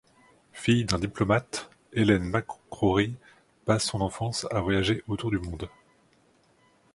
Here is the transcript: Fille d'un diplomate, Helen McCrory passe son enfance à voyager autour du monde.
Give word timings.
Fille 0.51 0.85
d'un 0.85 0.97
diplomate, 0.97 1.69
Helen 1.93 2.23
McCrory 2.23 3.13
passe 3.65 3.83
son 3.83 4.01
enfance 4.01 4.47
à 4.49 4.59
voyager 4.59 5.03
autour 5.07 5.29
du 5.29 5.37
monde. 5.37 5.69